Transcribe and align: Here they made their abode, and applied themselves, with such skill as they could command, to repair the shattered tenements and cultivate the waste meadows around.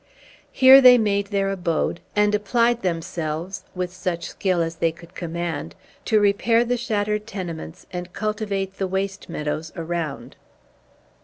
Here 0.51 0.81
they 0.81 0.97
made 0.97 1.27
their 1.27 1.51
abode, 1.51 1.99
and 2.15 2.33
applied 2.33 2.81
themselves, 2.81 3.65
with 3.75 3.93
such 3.93 4.29
skill 4.29 4.63
as 4.63 4.77
they 4.77 4.91
could 4.91 5.13
command, 5.13 5.75
to 6.05 6.19
repair 6.19 6.65
the 6.65 6.75
shattered 6.75 7.27
tenements 7.27 7.85
and 7.93 8.11
cultivate 8.11 8.79
the 8.79 8.87
waste 8.87 9.29
meadows 9.29 9.71
around. 9.75 10.37